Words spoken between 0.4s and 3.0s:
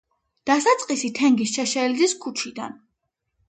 დასაწყისი თენგიზ შეშელიძის ქუჩიდან.